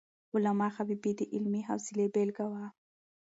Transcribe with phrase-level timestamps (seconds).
[0.35, 2.65] علامه حبيبي د علمي حوصلي بېلګه وو.